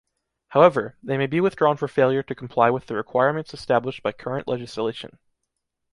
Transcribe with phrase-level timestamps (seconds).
[0.47, 4.47] However, they may be withdrawn for failure to comply with the requirements established by current
[4.47, 5.19] legislation.